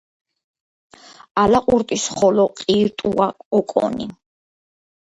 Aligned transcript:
ალაყურტის 1.43 2.07
ხოლო 2.17 2.49
ყირტუა 2.65 3.31
ოკონი 3.63 4.13